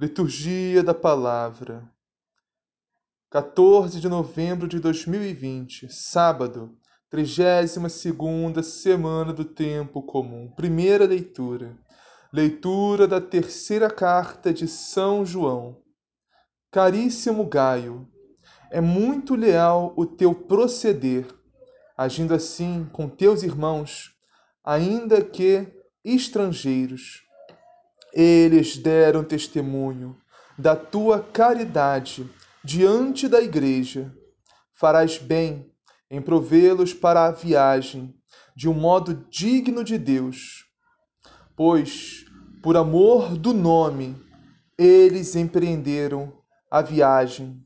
Liturgia 0.00 0.82
da 0.82 0.94
Palavra. 0.94 1.86
14 3.30 4.00
de 4.00 4.08
novembro 4.08 4.66
de 4.66 4.80
2020, 4.80 5.92
sábado, 5.92 6.74
32ª 7.12 8.62
semana 8.62 9.30
do 9.30 9.44
tempo 9.44 10.02
comum. 10.02 10.50
Primeira 10.56 11.04
leitura. 11.04 11.76
Leitura 12.32 13.06
da 13.06 13.20
terceira 13.20 13.90
carta 13.90 14.54
de 14.54 14.66
São 14.66 15.26
João. 15.26 15.82
Caríssimo 16.70 17.44
Gaio, 17.44 18.08
é 18.70 18.80
muito 18.80 19.34
leal 19.34 19.92
o 19.98 20.06
teu 20.06 20.34
proceder 20.34 21.26
agindo 21.94 22.32
assim 22.32 22.88
com 22.90 23.06
teus 23.06 23.42
irmãos, 23.42 24.16
ainda 24.64 25.22
que 25.22 25.70
estrangeiros. 26.02 27.20
Eles 28.12 28.76
deram 28.76 29.22
testemunho 29.22 30.16
da 30.58 30.74
tua 30.74 31.20
caridade 31.20 32.28
diante 32.62 33.28
da 33.28 33.40
igreja. 33.40 34.12
Farás 34.74 35.18
bem 35.18 35.72
em 36.10 36.20
provê-los 36.20 36.92
para 36.92 37.26
a 37.26 37.30
viagem 37.30 38.14
de 38.56 38.68
um 38.68 38.74
modo 38.74 39.14
digno 39.30 39.84
de 39.84 39.96
Deus, 39.96 40.66
pois, 41.56 42.24
por 42.62 42.76
amor 42.76 43.36
do 43.36 43.54
nome, 43.54 44.20
eles 44.76 45.36
empreenderam 45.36 46.32
a 46.70 46.82
viagem 46.82 47.64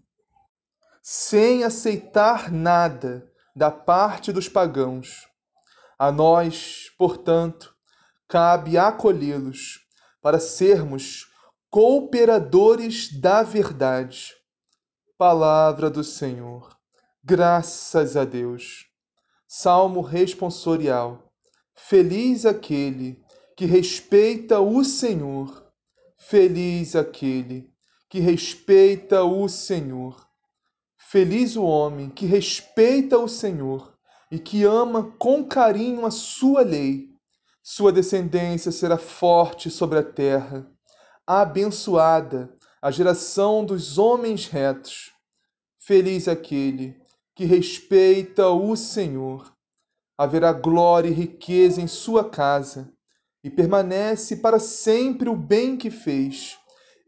sem 1.03 1.65
aceitar 1.65 2.51
nada 2.51 3.31
da 3.55 3.71
parte 3.71 4.33
dos 4.33 4.49
pagãos. 4.49 5.27
A 5.99 6.11
nós, 6.11 6.91
portanto, 6.97 7.75
cabe 8.29 8.79
acolhê-los 8.79 9.84
para 10.25 10.41
sermos 10.41 11.31
cooperadores 11.69 13.13
da 13.13 13.43
verdade. 13.43 14.33
Palavra 15.19 15.91
do 15.91 16.03
Senhor. 16.03 16.75
Graças 17.23 18.17
a 18.17 18.25
Deus. 18.25 18.87
Salmo 19.47 20.01
responsorial. 20.01 21.31
Feliz 21.75 22.47
aquele 22.47 23.23
que 23.55 23.67
respeita 23.67 24.61
o 24.61 24.83
Senhor. 24.83 25.71
Feliz 26.17 26.97
aquele 26.97 27.71
que 28.09 28.19
respeita 28.19 29.25
o 29.25 29.47
Senhor. 29.47 30.27
Feliz 30.97 31.55
o 31.55 31.65
homem 31.65 32.09
que 32.09 32.25
respeita 32.25 33.19
o 33.19 33.29
Senhor 33.29 33.95
e 34.31 34.39
que 34.39 34.65
ama 34.65 35.15
com 35.19 35.45
carinho 35.45 36.07
a 36.07 36.11
sua 36.11 36.63
lei. 36.63 37.14
Sua 37.67 37.91
descendência 37.91 38.71
será 38.71 38.99
forte 38.99 39.71
sobre 39.71 39.99
a 39.99 40.03
terra. 40.03 40.71
Abençoada 41.27 42.55
a 42.83 42.91
geração 42.91 43.65
dos 43.65 43.97
homens 43.97 44.47
retos. 44.47 45.13
Feliz 45.79 46.29
aquele 46.29 46.95
que 47.35 47.47
respeita 47.47 48.51
o 48.51 48.77
Senhor. 48.77 49.51
Haverá 50.19 50.53
glória 50.53 51.09
e 51.09 51.15
riqueza 51.15 51.81
em 51.81 51.87
sua 51.87 52.29
casa, 52.29 52.93
e 53.43 53.49
permanece 53.49 54.37
para 54.37 54.59
sempre 54.59 55.31
o 55.31 55.35
bem 55.35 55.75
que 55.75 55.91
fez. 55.91 56.59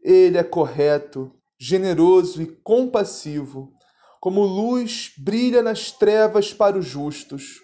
Ele 0.03 0.39
é 0.39 0.43
correto, 0.43 1.31
generoso 1.59 2.41
e 2.41 2.47
compassivo 2.47 3.71
como 4.19 4.41
luz 4.41 5.13
brilha 5.19 5.61
nas 5.61 5.91
trevas 5.91 6.51
para 6.51 6.79
os 6.79 6.85
justos. 6.87 7.61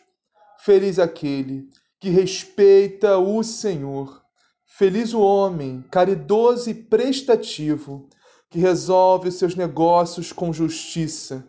Feliz 0.59 0.99
aquele 0.99 1.67
que 2.03 2.09
respeita 2.09 3.17
o 3.17 3.41
Senhor. 3.43 4.21
Feliz 4.65 5.13
o 5.13 5.21
homem 5.21 5.85
caridoso 5.89 6.69
e 6.69 6.73
prestativo 6.73 8.09
que 8.49 8.59
resolve 8.59 9.31
seus 9.31 9.55
negócios 9.55 10.33
com 10.33 10.51
justiça, 10.51 11.47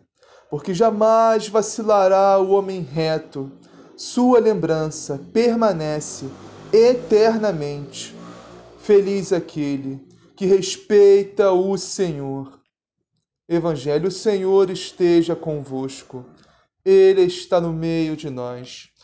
porque 0.49 0.73
jamais 0.73 1.49
vacilará 1.49 2.39
o 2.39 2.51
homem 2.51 2.79
reto. 2.79 3.51
Sua 3.97 4.39
lembrança 4.39 5.19
permanece 5.33 6.25
eternamente. 6.71 8.15
Feliz 8.79 9.33
aquele 9.33 10.07
que 10.37 10.45
respeita 10.45 11.51
o 11.51 11.77
Senhor 11.77 12.61
Evangelho, 13.49 14.07
o 14.07 14.11
Senhor 14.11 14.69
esteja 14.69 15.35
convosco. 15.35 16.25
Ele 16.85 17.23
está 17.23 17.59
no 17.59 17.73
meio 17.73 18.15
de 18.15 18.29
nós. 18.29 18.94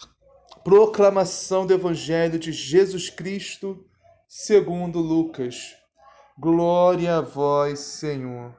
Proclamação 0.64 1.66
do 1.66 1.74
Evangelho 1.74 2.38
de 2.38 2.52
Jesus 2.52 3.10
Cristo, 3.10 3.86
segundo 4.28 5.00
Lucas. 5.00 5.76
Glória 6.38 7.18
a 7.18 7.22
vós, 7.22 7.80
Senhor. 7.80 8.56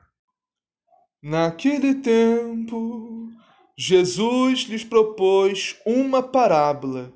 Naquele 1.23 1.95
tempo, 1.95 3.29
Jesus 3.77 4.61
lhes 4.63 4.85
propôs 4.85 5.77
uma 5.87 6.23
parábola 6.23 7.13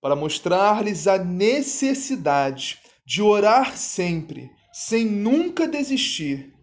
para 0.00 0.16
mostrar-lhes 0.16 1.06
a 1.06 1.18
necessidade 1.18 2.80
de 3.06 3.20
orar 3.20 3.76
sempre, 3.76 4.50
sem 4.72 5.04
nunca 5.04 5.68
desistir 5.68 6.54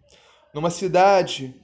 numa 0.52 0.70
cidade 0.70 1.54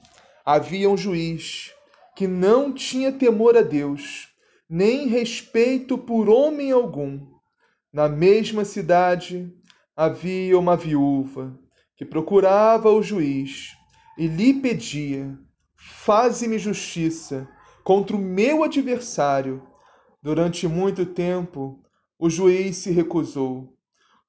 havia 0.43 0.89
um 0.89 0.97
juiz 0.97 1.71
que 2.15 2.27
não 2.27 2.73
tinha 2.73 3.11
temor 3.11 3.55
a 3.55 3.61
Deus, 3.61 4.28
nem 4.69 5.07
respeito 5.07 5.97
por 5.97 6.29
homem 6.29 6.71
algum. 6.71 7.25
Na 7.91 8.07
mesma 8.07 8.63
cidade 8.63 9.51
havia 9.95 10.59
uma 10.59 10.77
viúva 10.77 11.57
que 11.97 12.05
procurava 12.05 12.91
o 12.91 13.01
juiz 13.01 13.75
e 14.17 14.27
lhe 14.27 14.53
pedia: 14.53 15.35
Faze-me 15.75 16.59
justiça 16.59 17.49
contra 17.83 18.15
o 18.15 18.19
meu 18.19 18.63
adversário. 18.63 19.63
Durante 20.21 20.67
muito 20.67 21.05
tempo, 21.05 21.81
o 22.19 22.29
juiz 22.29 22.77
se 22.77 22.91
recusou. 22.91 23.73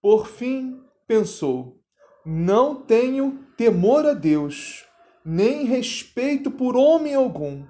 Por 0.01 0.27
fim, 0.27 0.81
pensou: 1.07 1.81
não 2.25 2.75
tenho 2.75 3.45
temor 3.57 4.07
a 4.07 4.13
Deus, 4.13 4.87
nem 5.25 5.65
respeito 5.65 6.51
por 6.51 6.77
homem 6.77 7.15
algum. 7.15 7.65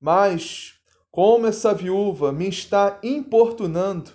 Mas, 0.00 0.79
como 1.10 1.46
essa 1.46 1.74
viúva 1.74 2.32
me 2.32 2.48
está 2.48 2.98
importunando, 3.02 4.12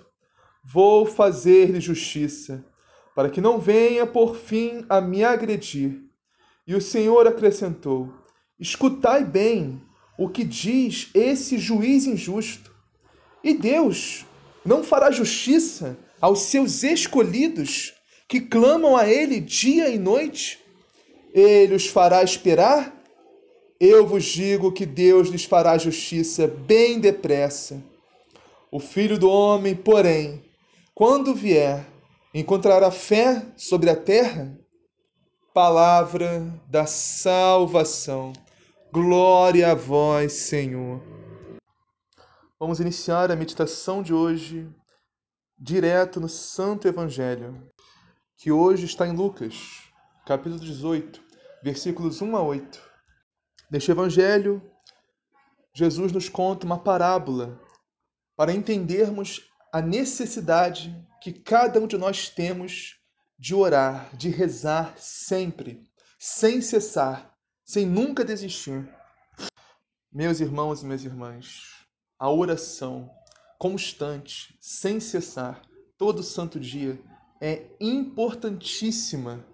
vou 0.64 1.06
fazer-lhe 1.06 1.80
justiça, 1.80 2.66
para 3.14 3.30
que 3.30 3.42
não 3.42 3.60
venha 3.60 4.06
por 4.06 4.36
fim 4.36 4.86
a 4.90 5.00
me 5.02 5.24
agredir. 5.24 6.02
E 6.68 6.74
o 6.74 6.82
Senhor 6.82 7.28
acrescentou: 7.28 8.14
Escutai 8.60 9.24
bem 9.24 9.82
o 10.18 10.30
que 10.30 10.44
diz 10.44 11.10
esse 11.14 11.58
juiz 11.58 12.06
injusto. 12.06 12.74
E 13.44 13.54
Deus 13.54 14.26
não 14.66 14.84
fará 14.84 15.12
justiça 15.12 15.98
aos 16.20 16.40
seus 16.44 16.84
escolhidos 16.84 17.94
que 18.28 18.42
clamam 18.42 18.96
a 18.98 19.08
Ele 19.08 19.40
dia 19.40 19.90
e 19.90 20.00
noite? 20.00 20.60
Ele 21.34 21.76
os 21.76 21.88
fará 21.88 22.24
esperar? 22.24 22.95
Eu 23.88 24.08
vos 24.08 24.24
digo 24.24 24.72
que 24.72 24.84
Deus 24.84 25.28
lhes 25.28 25.46
fará 25.46 25.78
justiça 25.78 26.48
bem 26.48 27.00
depressa. 27.00 27.84
O 28.72 28.80
filho 28.80 29.20
do 29.20 29.30
homem, 29.30 29.76
porém, 29.76 30.44
quando 30.96 31.36
vier, 31.36 31.86
encontrará 32.34 32.90
fé 32.90 33.46
sobre 33.56 33.92
a 33.92 33.96
terra? 33.96 34.60
Palavra 35.54 36.52
da 36.68 36.88
salvação. 36.88 38.34
Glória 38.92 39.72
a 39.72 39.76
vós, 39.76 40.34
Senhor. 40.34 41.00
Vamos 42.60 42.80
iniciar 42.80 43.30
a 43.30 43.36
meditação 43.36 44.02
de 44.02 44.16
hoje 44.16 44.68
direto 45.60 46.20
no 46.20 46.28
Santo 46.28 46.88
Evangelho, 46.88 47.72
que 48.36 48.52
hoje 48.52 48.86
está 48.88 49.08
em 49.08 49.16
Lucas, 49.16 49.84
capítulo 50.26 50.60
18, 50.60 51.22
versículos 51.62 52.20
1 52.20 52.36
a 52.36 52.42
8. 52.42 52.95
Neste 53.70 53.92
Evangelho, 53.92 54.62
Jesus 55.74 56.12
nos 56.12 56.30
conta 56.30 56.66
uma 56.66 56.78
parábola 56.78 57.60
para 58.36 58.54
entendermos 58.54 59.50
a 59.74 59.82
necessidade 59.82 60.96
que 61.20 61.34
cada 61.34 61.80
um 61.80 61.88
de 61.88 61.98
nós 61.98 62.30
temos 62.30 63.00
de 63.38 63.56
orar, 63.56 64.16
de 64.16 64.30
rezar 64.30 64.94
sempre, 64.98 65.84
sem 66.20 66.62
cessar, 66.62 67.36
sem 67.66 67.86
nunca 67.86 68.24
desistir. 68.24 68.88
Meus 70.12 70.40
irmãos 70.40 70.82
e 70.82 70.86
minhas 70.86 71.04
irmãs, 71.04 71.64
a 72.20 72.30
oração 72.30 73.10
constante, 73.58 74.58
sem 74.62 75.00
cessar, 75.00 75.62
todo 75.98 76.22
santo 76.24 76.60
dia, 76.60 77.00
é 77.42 77.66
importantíssima 77.80 79.46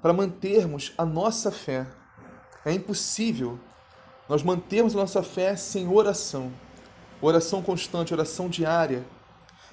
para 0.00 0.12
mantermos 0.12 0.92
a 0.96 1.04
nossa 1.04 1.52
fé. 1.52 1.86
É 2.64 2.72
impossível 2.72 3.58
nós 4.28 4.42
mantermos 4.42 4.94
a 4.94 4.98
nossa 4.98 5.22
fé 5.22 5.56
sem 5.56 5.88
oração. 5.88 6.52
Oração 7.20 7.62
constante, 7.62 8.12
oração 8.12 8.48
diária. 8.48 9.04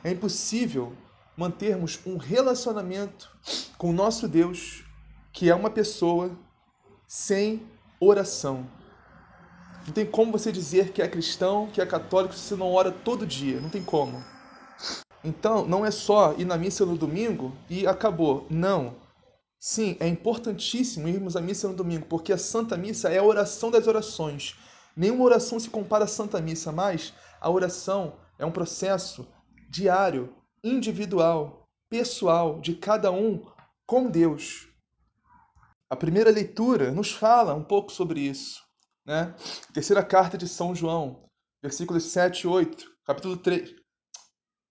É 0.03 0.11
impossível 0.11 0.93
mantermos 1.35 1.99
um 2.05 2.17
relacionamento 2.17 3.29
com 3.77 3.89
o 3.89 3.93
nosso 3.93 4.27
Deus, 4.27 4.83
que 5.33 5.49
é 5.49 5.55
uma 5.55 5.69
pessoa, 5.69 6.31
sem 7.07 7.61
oração. 7.99 8.65
Não 9.85 9.93
tem 9.93 10.05
como 10.05 10.31
você 10.31 10.51
dizer 10.51 10.91
que 10.91 11.01
é 11.01 11.07
cristão, 11.07 11.67
que 11.71 11.81
é 11.81 11.85
católico, 11.85 12.33
se 12.33 12.39
você 12.39 12.55
não 12.55 12.71
ora 12.71 12.91
todo 12.91 13.27
dia. 13.27 13.59
Não 13.59 13.69
tem 13.69 13.83
como. 13.83 14.23
Então, 15.23 15.65
não 15.65 15.85
é 15.85 15.91
só 15.91 16.33
ir 16.37 16.45
na 16.45 16.57
missa 16.57 16.85
no 16.85 16.97
domingo 16.97 17.51
e 17.69 17.85
acabou. 17.85 18.47
Não. 18.49 18.95
Sim, 19.67 19.97
é 19.99 20.07
importantíssimo 20.07 21.07
irmos 21.07 21.35
à 21.35 21.41
missa 21.41 21.67
no 21.67 21.73
domingo, 21.73 22.05
porque 22.05 22.31
a 22.31 22.37
Santa 22.37 22.77
Missa 22.77 23.09
é 23.09 23.17
a 23.17 23.23
oração 23.23 23.71
das 23.71 23.87
orações. 23.87 24.55
Nenhuma 24.95 25.23
oração 25.23 25.59
se 25.59 25.71
compara 25.71 26.03
à 26.03 26.07
Santa 26.07 26.39
Missa, 26.39 26.71
mas 26.71 27.15
a 27.41 27.49
oração 27.49 28.15
é 28.37 28.45
um 28.45 28.51
processo 28.51 29.27
diário, 29.67 30.35
individual, 30.63 31.67
pessoal 31.89 32.61
de 32.61 32.75
cada 32.75 33.11
um 33.11 33.43
com 33.87 34.07
Deus. 34.07 34.67
A 35.89 35.95
primeira 35.95 36.29
leitura 36.29 36.91
nos 36.91 37.11
fala 37.11 37.55
um 37.55 37.63
pouco 37.63 37.91
sobre 37.91 38.19
isso. 38.19 38.61
Né? 39.03 39.33
Terceira 39.73 40.03
carta 40.03 40.37
de 40.37 40.47
São 40.47 40.75
João, 40.75 41.27
versículos 41.59 42.03
7 42.03 42.41
e 42.41 42.47
8, 42.47 42.85
capítulo 43.03 43.35
3. 43.35 43.73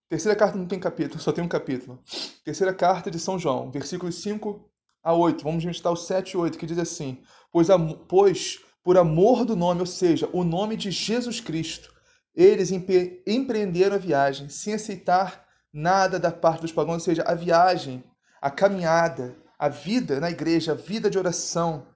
Terceira 0.08 0.38
carta 0.38 0.56
não 0.56 0.68
tem 0.68 0.78
capítulo, 0.78 1.20
só 1.20 1.32
tem 1.32 1.42
um 1.42 1.48
capítulo. 1.48 2.00
Terceira 2.44 2.72
carta 2.72 3.10
de 3.10 3.18
São 3.18 3.40
João, 3.40 3.72
versículos 3.72 4.22
5 4.22 4.70
a 5.04 5.12
8. 5.12 5.44
Vamos 5.44 5.64
meditar 5.64 5.92
o 5.92 5.96
7 5.96 6.32
e 6.32 6.36
8, 6.36 6.58
que 6.58 6.66
diz 6.66 6.78
assim: 6.78 7.18
pois, 7.52 7.68
pois 8.08 8.60
por 8.82 8.98
amor 8.98 9.44
do 9.44 9.54
nome, 9.54 9.80
ou 9.80 9.86
seja, 9.86 10.28
o 10.32 10.42
nome 10.42 10.76
de 10.76 10.90
Jesus 10.90 11.40
Cristo, 11.40 11.92
eles 12.34 12.70
empre 12.70 13.22
empreenderam 13.26 13.96
a 13.96 13.98
viagem 13.98 14.48
sem 14.48 14.74
aceitar 14.74 15.46
nada 15.72 16.18
da 16.18 16.30
parte 16.30 16.62
dos 16.62 16.72
pagãos, 16.72 16.96
ou 16.96 17.00
seja, 17.00 17.22
a 17.26 17.34
viagem, 17.34 18.04
a 18.40 18.50
caminhada, 18.50 19.36
a 19.58 19.68
vida 19.68 20.20
na 20.20 20.30
igreja, 20.30 20.72
a 20.72 20.74
vida 20.74 21.08
de 21.08 21.18
oração, 21.18 21.86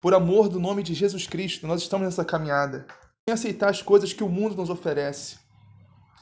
por 0.00 0.12
amor 0.12 0.50
do 0.50 0.60
nome 0.60 0.82
de 0.82 0.92
Jesus 0.92 1.26
Cristo, 1.26 1.66
nós 1.66 1.80
estamos 1.80 2.04
nessa 2.04 2.24
caminhada. 2.24 2.86
Sem 3.26 3.32
aceitar 3.32 3.70
as 3.70 3.80
coisas 3.80 4.12
que 4.12 4.22
o 4.22 4.28
mundo 4.28 4.54
nos 4.54 4.68
oferece, 4.68 5.38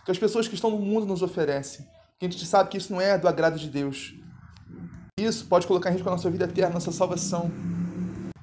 que 0.04 0.10
as 0.12 0.18
pessoas 0.18 0.46
que 0.46 0.54
estão 0.54 0.70
no 0.70 0.78
mundo 0.78 1.04
nos 1.04 1.20
oferecem, 1.20 1.84
que 2.16 2.26
a 2.26 2.30
gente 2.30 2.46
sabe 2.46 2.70
que 2.70 2.78
isso 2.78 2.92
não 2.92 3.00
é 3.00 3.18
do 3.18 3.26
agrado 3.26 3.58
de 3.58 3.68
Deus. 3.68 4.14
Isso 5.20 5.46
pode 5.46 5.66
colocar 5.66 5.90
em 5.90 5.92
risco 5.92 6.08
a 6.08 6.12
nossa 6.12 6.30
vida 6.30 6.44
eterna, 6.44 6.70
a 6.70 6.74
nossa 6.74 6.90
salvação. 6.90 7.50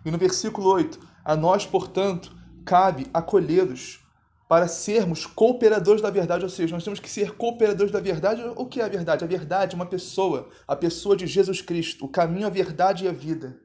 E 0.05 0.11
no 0.11 0.19
versículo 0.19 0.69
8, 0.69 0.99
a 1.25 1.35
nós, 1.35 1.65
portanto, 1.65 2.31
cabe 2.63 3.07
acolhê-los 3.11 3.99
para 4.47 4.67
sermos 4.67 5.25
cooperadores 5.25 5.99
da 5.99 6.11
verdade, 6.11 6.43
ou 6.43 6.49
seja, 6.49 6.75
nós 6.75 6.83
temos 6.83 6.99
que 6.99 7.09
ser 7.09 7.35
cooperadores 7.35 7.91
da 7.91 7.99
verdade. 7.99 8.43
O 8.55 8.67
que 8.67 8.81
é 8.81 8.83
a 8.83 8.87
verdade? 8.87 9.23
A 9.23 9.27
verdade 9.27 9.73
é 9.73 9.75
uma 9.75 9.85
pessoa, 9.87 10.49
a 10.67 10.75
pessoa 10.75 11.17
de 11.17 11.25
Jesus 11.25 11.59
Cristo, 11.59 12.05
o 12.05 12.07
caminho, 12.07 12.45
a 12.45 12.51
verdade 12.51 13.05
e 13.05 13.07
a 13.07 13.11
vida. 13.11 13.59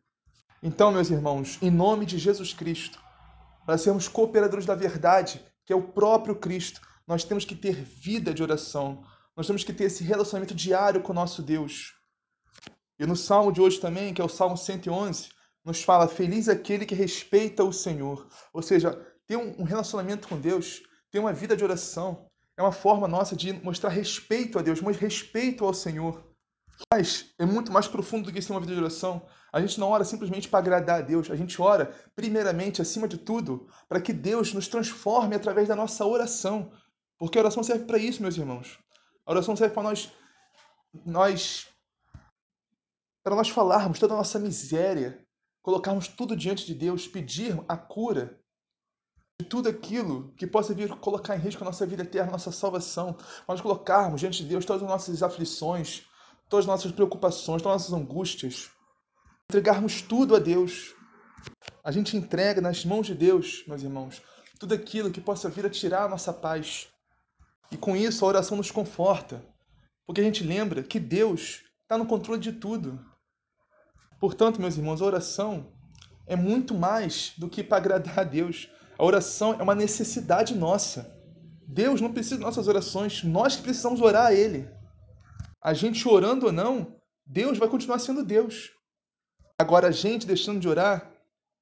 Então, 0.62 0.90
meus 0.90 1.10
irmãos, 1.10 1.58
em 1.60 1.70
nome 1.70 2.06
de 2.06 2.16
Jesus 2.16 2.54
Cristo, 2.54 2.98
para 3.66 3.76
sermos 3.76 4.08
cooperadores 4.08 4.64
da 4.64 4.74
verdade, 4.74 5.44
que 5.66 5.74
é 5.74 5.76
o 5.76 5.82
próprio 5.82 6.36
Cristo, 6.36 6.80
nós 7.06 7.22
temos 7.22 7.44
que 7.44 7.54
ter 7.54 7.74
vida 7.74 8.32
de 8.32 8.42
oração. 8.42 9.04
Nós 9.36 9.46
temos 9.46 9.62
que 9.62 9.74
ter 9.74 9.84
esse 9.84 10.02
relacionamento 10.02 10.54
diário 10.54 11.02
com 11.02 11.12
o 11.12 11.14
nosso 11.14 11.42
Deus. 11.42 11.92
E 12.98 13.06
no 13.06 13.16
salmo 13.16 13.52
de 13.52 13.60
hoje 13.60 13.80
também, 13.80 14.14
que 14.14 14.22
é 14.22 14.24
o 14.24 14.28
salmo 14.28 14.56
111, 14.56 15.28
nos 15.64 15.82
fala: 15.82 16.08
Feliz 16.08 16.48
aquele 16.48 16.86
que 16.86 16.94
respeita 16.94 17.64
o 17.64 17.72
Senhor. 17.72 18.28
Ou 18.52 18.62
seja, 18.62 18.92
ter 19.26 19.36
um 19.36 19.64
relacionamento 19.64 20.28
com 20.28 20.38
Deus, 20.38 20.82
ter 21.10 21.18
uma 21.18 21.32
vida 21.32 21.56
de 21.56 21.64
oração, 21.64 22.26
é 22.56 22.62
uma 22.62 22.72
forma 22.72 23.08
nossa 23.08 23.34
de 23.34 23.52
mostrar 23.52 23.90
respeito 23.90 24.58
a 24.58 24.62
Deus, 24.62 24.80
mas 24.80 24.96
respeito 24.96 25.64
ao 25.64 25.74
Senhor. 25.74 26.24
Mas 26.92 27.32
é 27.38 27.46
muito 27.46 27.72
mais 27.72 27.88
profundo 27.88 28.26
do 28.26 28.32
que 28.32 28.42
ser 28.42 28.52
uma 28.52 28.60
vida 28.60 28.74
de 28.74 28.80
oração. 28.80 29.26
A 29.52 29.60
gente 29.60 29.78
não 29.78 29.90
ora 29.90 30.04
simplesmente 30.04 30.48
para 30.48 30.58
agradar 30.58 30.98
a 30.98 31.02
Deus. 31.02 31.30
A 31.30 31.36
gente 31.36 31.60
ora, 31.60 31.94
primeiramente, 32.14 32.82
acima 32.82 33.06
de 33.06 33.18
tudo, 33.18 33.68
para 33.88 34.00
que 34.00 34.12
Deus 34.12 34.52
nos 34.52 34.68
transforme 34.68 35.34
através 35.34 35.68
da 35.68 35.76
nossa 35.76 36.04
oração. 36.04 36.72
Porque 37.18 37.38
a 37.38 37.40
oração 37.40 37.62
serve 37.62 37.84
para 37.84 37.98
isso, 37.98 38.22
meus 38.22 38.36
irmãos. 38.36 38.78
A 39.26 39.32
oração 39.32 39.56
serve 39.56 39.74
para 39.74 39.84
nós, 39.84 40.12
nós, 41.04 41.68
para 43.24 43.34
nós 43.34 43.48
falarmos 43.48 43.98
toda 43.98 44.12
a 44.12 44.18
nossa 44.18 44.38
miséria, 44.38 45.26
colocarmos 45.62 46.06
tudo 46.06 46.36
diante 46.36 46.66
de 46.66 46.74
Deus, 46.74 47.08
pedir 47.08 47.58
a 47.66 47.74
cura 47.74 48.38
de 49.40 49.48
tudo 49.48 49.66
aquilo 49.66 50.32
que 50.36 50.46
possa 50.46 50.74
vir 50.74 50.90
colocar 50.98 51.34
em 51.34 51.40
risco 51.40 51.62
a 51.62 51.64
nossa 51.64 51.86
vida 51.86 52.02
eterna, 52.02 52.28
a 52.28 52.32
nossa 52.32 52.52
salvação. 52.52 53.16
Nós 53.48 53.62
colocarmos 53.62 54.20
diante 54.20 54.42
de 54.42 54.48
Deus 54.50 54.66
todas 54.66 54.82
as 54.82 54.88
nossas 54.88 55.22
aflições, 55.22 56.04
todas 56.50 56.64
as 56.64 56.68
nossas 56.68 56.92
preocupações, 56.92 57.62
todas 57.62 57.82
as 57.82 57.90
nossas 57.90 58.02
angústias. 58.02 58.70
Entregarmos 59.50 60.02
tudo 60.02 60.36
a 60.36 60.38
Deus. 60.38 60.94
A 61.82 61.90
gente 61.90 62.16
entrega 62.18 62.60
nas 62.60 62.84
mãos 62.84 63.06
de 63.06 63.14
Deus, 63.14 63.64
meus 63.66 63.82
irmãos, 63.82 64.22
tudo 64.58 64.74
aquilo 64.74 65.10
que 65.10 65.20
possa 65.20 65.48
vir 65.48 65.64
a 65.64 65.70
tirar 65.70 66.04
a 66.04 66.08
nossa 66.08 66.32
paz. 66.32 66.88
E 67.72 67.76
com 67.76 67.96
isso 67.96 68.22
a 68.24 68.28
oração 68.28 68.58
nos 68.58 68.70
conforta, 68.70 69.42
porque 70.06 70.20
a 70.20 70.24
gente 70.24 70.44
lembra 70.44 70.82
que 70.82 71.00
Deus 71.00 71.64
está 71.82 71.98
no 71.98 72.06
controle 72.06 72.40
de 72.40 72.52
tudo. 72.52 73.13
Portanto, 74.26 74.60
meus 74.60 74.76
irmãos, 74.76 75.02
a 75.02 75.04
oração 75.04 75.72
é 76.26 76.36
muito 76.36 76.74
mais 76.74 77.32
do 77.36 77.48
que 77.48 77.62
para 77.62 77.76
agradar 77.76 78.18
a 78.20 78.24
Deus. 78.24 78.70
A 78.98 79.04
oração 79.04 79.54
é 79.58 79.62
uma 79.62 79.74
necessidade 79.74 80.54
nossa. 80.54 81.14
Deus 81.66 82.00
não 82.00 82.12
precisa 82.12 82.36
de 82.36 82.42
nossas 82.42 82.68
orações, 82.68 83.22
nós 83.22 83.56
precisamos 83.56 84.00
orar 84.00 84.26
a 84.26 84.34
Ele 84.34 84.68
a 85.64 85.72
gente 85.72 86.06
orando 86.06 86.44
ou 86.44 86.52
não, 86.52 86.94
Deus 87.24 87.56
vai 87.56 87.66
continuar 87.66 87.98
sendo 87.98 88.22
Deus. 88.22 88.70
Agora, 89.58 89.88
a 89.88 89.90
gente 89.90 90.26
deixando 90.26 90.60
de 90.60 90.68
orar, 90.68 91.10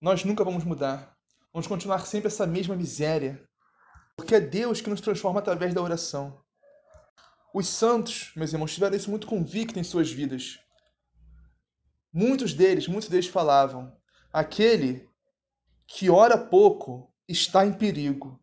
nós 0.01 0.25
nunca 0.25 0.43
vamos 0.43 0.65
mudar. 0.65 1.17
Vamos 1.53 1.69
continuar 1.69 2.05
sempre 2.05 2.27
essa 2.27 2.45
mesma 2.45 2.75
miséria. 2.75 3.41
Porque 4.17 4.35
é 4.35 4.41
Deus 4.41 4.81
que 4.81 4.91
nos 4.91 5.01
transforma 5.01 5.39
através 5.39 5.73
da 5.73 5.81
oração. 5.81 6.43
Os 7.55 7.69
santos, 7.69 8.33
meus 8.35 8.53
irmãos, 8.53 8.75
tiveram 8.75 8.97
isso 8.97 9.09
muito 9.09 9.29
convicto 9.29 9.79
em 9.79 9.85
suas 9.85 10.11
vidas. 10.11 10.59
Muitos 12.13 12.53
deles, 12.53 12.87
muitos 12.87 13.09
deles 13.09 13.27
falavam: 13.27 13.97
aquele 14.33 15.09
que 15.87 16.11
ora 16.11 16.37
pouco 16.37 17.13
está 17.29 17.65
em 17.65 17.73
perigo. 17.73 18.41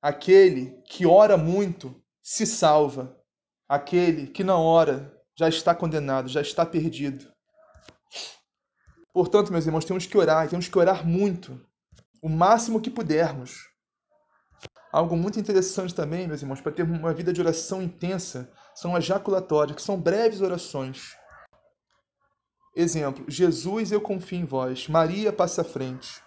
Aquele 0.00 0.80
que 0.86 1.04
ora 1.04 1.36
muito 1.36 1.94
se 2.22 2.46
salva. 2.46 3.18
Aquele 3.68 4.26
que 4.26 4.42
não 4.42 4.62
ora 4.62 5.14
já 5.36 5.48
está 5.48 5.74
condenado, 5.74 6.28
já 6.28 6.40
está 6.40 6.64
perdido. 6.66 7.30
Portanto, 9.12 9.50
meus 9.52 9.66
irmãos, 9.66 9.84
temos 9.84 10.06
que 10.06 10.16
orar, 10.16 10.48
temos 10.48 10.68
que 10.68 10.78
orar 10.78 11.06
muito, 11.06 11.60
o 12.22 12.28
máximo 12.28 12.80
que 12.80 12.90
pudermos. 12.90 13.68
Algo 14.92 15.16
muito 15.16 15.38
interessante 15.38 15.94
também, 15.94 16.26
meus 16.26 16.42
irmãos, 16.42 16.60
para 16.60 16.72
ter 16.72 16.82
uma 16.82 17.12
vida 17.14 17.32
de 17.32 17.40
oração 17.40 17.82
intensa, 17.82 18.50
são 18.74 18.94
as 18.94 19.04
jaculatórias, 19.04 19.76
que 19.76 19.82
são 19.82 20.00
breves 20.00 20.40
orações. 20.40 21.16
Exemplo, 22.74 23.24
Jesus, 23.28 23.90
eu 23.90 24.00
confio 24.00 24.38
em 24.38 24.44
vós. 24.44 24.88
Maria, 24.88 25.32
passa 25.32 25.62
à 25.62 25.64
frente. 25.64 26.22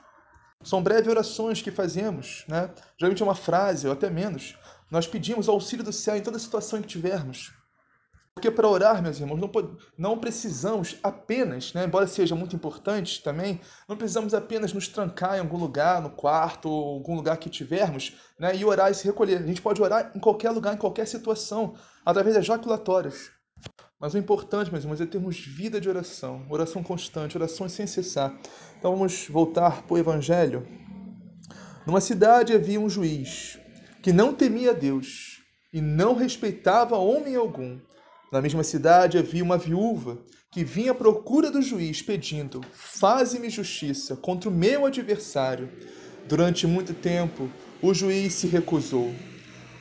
São 0.63 0.81
breves 0.83 1.07
orações 1.07 1.62
que 1.62 1.71
fazemos, 1.71 2.45
né? 2.47 2.69
Geralmente 2.97 3.21
é 3.21 3.25
uma 3.25 3.35
frase, 3.35 3.88
ou 3.88 3.93
até 3.93 4.09
menos. 4.09 4.57
Nós 4.89 5.07
pedimos 5.07 5.50
auxílio 5.50 5.83
do 5.83 5.91
céu 5.91 6.15
em 6.15 6.21
toda 6.21 6.39
situação 6.39 6.81
que 6.81 6.88
tivermos. 6.88 7.53
Porque 8.35 8.50
para 8.50 8.67
orar, 8.67 9.01
meus 9.01 9.19
irmãos, 9.19 9.39
não, 9.39 9.51
não 9.97 10.17
precisamos 10.17 10.97
apenas, 11.03 11.71
né, 11.73 11.85
embora 11.85 12.07
seja 12.07 12.35
muito 12.35 12.55
importante 12.55 13.21
também, 13.21 13.62
não 13.88 13.95
precisamos 13.95 14.33
apenas 14.33 14.73
nos 14.73 14.88
trancar 14.88 15.38
em 15.38 15.39
algum 15.39 15.57
lugar, 15.57 16.01
no 16.01 16.09
quarto, 16.09 16.67
ou 16.67 16.95
algum 16.95 17.15
lugar 17.15 17.38
que 17.38 17.50
tivermos, 17.50 18.15
né, 18.39 18.55
e 18.55 18.65
orar 18.65 18.91
e 18.91 18.95
se 18.95 19.05
recolher. 19.05 19.38
A 19.38 19.45
gente 19.45 19.62
pode 19.62 19.81
orar 19.81 20.12
em 20.15 20.19
qualquer 20.19 20.50
lugar, 20.50 20.73
em 20.73 20.79
qualquer 20.79 21.07
situação, 21.07 21.75
através 22.03 22.35
das 22.35 22.45
jaculatórias. 22.45 23.31
Mas 24.00 24.13
o 24.13 24.17
importante, 24.17 24.72
meus 24.72 24.84
irmãos, 24.84 25.00
é 25.00 25.05
termos 25.05 25.39
vida 25.39 25.79
de 25.79 25.88
oração, 25.88 26.46
oração 26.50 26.84
constante, 26.84 27.38
orações 27.38 27.72
sem 27.72 27.88
cessar. 27.88 28.38
Então 28.77 28.91
vamos 28.91 29.27
voltar 29.29 29.84
para 29.84 29.93
o 29.93 29.98
Evangelho. 29.98 30.67
Numa 31.86 32.01
cidade 32.01 32.53
havia 32.53 32.79
um 32.79 32.89
juiz 32.89 33.58
que 34.01 34.12
não 34.12 34.34
temia 34.34 34.74
Deus 34.74 35.41
e 35.72 35.79
não 35.79 36.15
respeitava 36.15 36.98
homem 36.98 37.36
algum. 37.36 37.79
Na 38.32 38.41
mesma 38.41 38.63
cidade 38.63 39.17
havia 39.17 39.43
uma 39.43 39.58
viúva 39.58 40.17
que 40.51 40.63
vinha 40.63 40.91
à 40.91 40.96
procura 40.96 41.50
do 41.50 41.62
juiz 41.62 42.01
pedindo: 42.01 42.62
Faze-me 42.74 43.50
justiça 43.50 44.15
contra 44.15 44.50
o 44.50 44.53
meu 44.53 44.86
adversário. 44.86 45.70
Durante 46.27 46.67
muito 46.67 46.93
tempo, 46.93 47.50
o 47.82 47.93
juiz 47.93 48.34
se 48.34 48.48
recusou. 48.48 49.13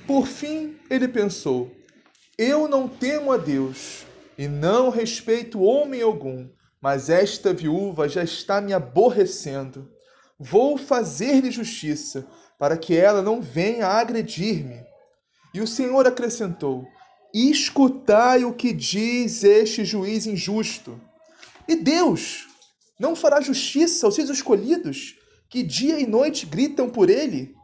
Por 0.07 0.27
fim, 0.27 0.77
ele 0.89 1.09
pensou: 1.09 1.71
Eu 2.39 2.67
não 2.67 2.89
temo 2.89 3.31
a 3.31 3.37
Deus 3.37 4.07
e 4.39 4.49
não 4.49 4.89
respeito 4.89 5.61
homem 5.61 6.01
algum, 6.01 6.49
mas 6.81 7.11
esta 7.11 7.53
viúva 7.53 8.09
já 8.09 8.25
está 8.25 8.59
me 8.59 8.73
aborrecendo. 8.73 9.91
Vou 10.39 10.79
fazer-lhe 10.79 11.51
justiça, 11.51 12.27
para 12.59 12.79
que 12.79 12.97
ela 12.97 13.21
não 13.21 13.43
venha 13.43 13.87
agredir-me. 13.87 14.83
E 15.53 15.61
o 15.61 15.67
Senhor 15.67 16.07
acrescentou: 16.07 16.87
escutai 17.35 18.45
o 18.45 18.55
que 18.55 18.73
diz 18.73 19.45
este 19.45 19.85
juiz 19.85 20.27
injusto. 20.27 20.99
E 21.69 21.77
Deus 21.77 22.49
não 22.99 23.15
fará 23.15 23.43
justiça 23.43 24.07
aos 24.07 24.15
seus 24.15 24.31
escolhidos, 24.31 25.17
que 25.51 25.63
dia 25.63 26.01
e 26.01 26.07
noite 26.07 26.47
gritam 26.47 26.89
por 26.89 27.11
ele? 27.11 27.55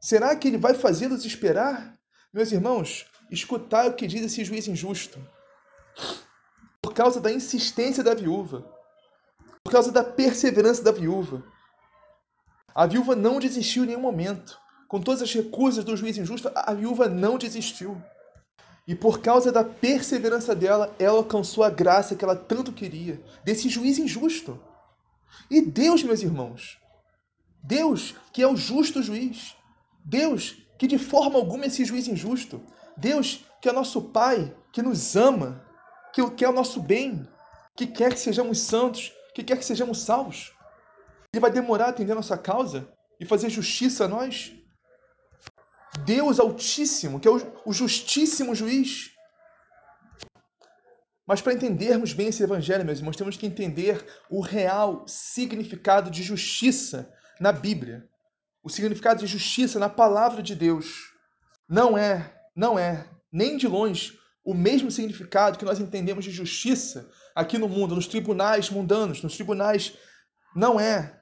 Será 0.00 0.34
que 0.34 0.48
ele 0.48 0.56
vai 0.56 0.72
fazê-los 0.72 1.26
esperar? 1.26 1.98
Meus 2.32 2.52
irmãos, 2.52 3.06
escutai 3.30 3.88
o 3.88 3.94
que 3.94 4.06
diz 4.06 4.22
esse 4.22 4.44
juiz 4.44 4.66
injusto. 4.68 5.18
Por 6.80 6.94
causa 6.94 7.20
da 7.20 7.30
insistência 7.30 8.02
da 8.02 8.14
viúva, 8.14 8.64
por 9.62 9.72
causa 9.72 9.92
da 9.92 10.04
perseverança 10.04 10.82
da 10.82 10.92
viúva, 10.92 11.42
a 12.74 12.86
viúva 12.86 13.16
não 13.16 13.40
desistiu 13.40 13.84
em 13.84 13.88
nenhum 13.88 14.00
momento. 14.00 14.58
Com 14.86 15.00
todas 15.00 15.20
as 15.20 15.32
recusas 15.32 15.84
do 15.84 15.96
juiz 15.96 16.16
injusto, 16.16 16.50
a 16.54 16.72
viúva 16.72 17.08
não 17.08 17.36
desistiu. 17.36 18.00
E 18.86 18.94
por 18.94 19.20
causa 19.20 19.52
da 19.52 19.62
perseverança 19.62 20.54
dela, 20.54 20.94
ela 20.98 21.18
alcançou 21.18 21.62
a 21.62 21.68
graça 21.68 22.16
que 22.16 22.24
ela 22.24 22.34
tanto 22.34 22.72
queria, 22.72 23.22
desse 23.44 23.68
juiz 23.68 23.98
injusto. 23.98 24.58
E 25.50 25.60
Deus, 25.60 26.02
meus 26.02 26.22
irmãos, 26.22 26.78
Deus, 27.62 28.14
que 28.32 28.42
é 28.42 28.46
o 28.46 28.56
justo 28.56 29.02
juiz, 29.02 29.54
Deus, 30.02 30.56
que 30.78 30.86
de 30.86 30.96
forma 30.96 31.36
alguma 31.36 31.64
é 31.64 31.66
esse 31.66 31.84
juiz 31.84 32.08
injusto, 32.08 32.62
Deus, 32.98 33.44
que 33.62 33.68
é 33.68 33.72
nosso 33.72 34.02
Pai, 34.10 34.54
que 34.72 34.82
nos 34.82 35.14
ama, 35.14 35.64
que 36.12 36.28
quer 36.32 36.48
o 36.48 36.52
nosso 36.52 36.82
bem, 36.82 37.28
que 37.76 37.86
quer 37.86 38.12
que 38.12 38.18
sejamos 38.18 38.58
santos, 38.58 39.12
que 39.34 39.44
quer 39.44 39.56
que 39.56 39.64
sejamos 39.64 40.00
salvos. 40.00 40.52
Ele 41.32 41.40
vai 41.40 41.50
demorar 41.50 41.86
a 41.86 41.88
atender 41.90 42.12
a 42.12 42.16
nossa 42.16 42.36
causa 42.36 42.92
e 43.20 43.24
fazer 43.24 43.50
justiça 43.50 44.04
a 44.04 44.08
nós? 44.08 44.52
Deus 46.04 46.40
Altíssimo, 46.40 47.20
que 47.20 47.28
é 47.28 47.30
o 47.30 47.72
justíssimo 47.72 48.54
juiz. 48.54 49.10
Mas 51.26 51.40
para 51.40 51.52
entendermos 51.52 52.12
bem 52.12 52.28
esse 52.28 52.42
evangelho, 52.42 52.84
meus 52.84 52.98
irmãos, 52.98 53.16
temos 53.16 53.36
que 53.36 53.46
entender 53.46 54.04
o 54.30 54.40
real 54.40 55.06
significado 55.06 56.10
de 56.10 56.22
justiça 56.22 57.12
na 57.38 57.52
Bíblia. 57.52 58.08
O 58.62 58.70
significado 58.70 59.20
de 59.20 59.26
justiça 59.26 59.78
na 59.78 59.88
palavra 59.88 60.42
de 60.42 60.56
Deus. 60.56 61.12
Não 61.68 61.98
é, 61.98 62.37
não 62.58 62.78
é, 62.78 63.08
nem 63.32 63.56
de 63.56 63.66
longe, 63.66 64.18
o 64.44 64.52
mesmo 64.52 64.90
significado 64.90 65.58
que 65.58 65.64
nós 65.64 65.80
entendemos 65.80 66.24
de 66.24 66.30
justiça 66.30 67.08
aqui 67.34 67.56
no 67.56 67.68
mundo, 67.68 67.94
nos 67.94 68.06
tribunais 68.06 68.68
mundanos, 68.68 69.22
nos 69.22 69.34
tribunais. 69.34 69.96
Não 70.54 70.80
é. 70.80 71.20